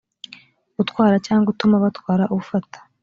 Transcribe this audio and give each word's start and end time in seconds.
utwara 0.81 1.15
cyangwa 1.25 1.47
utuma 1.53 1.83
batwara 1.83 2.23
ufata 2.39 2.77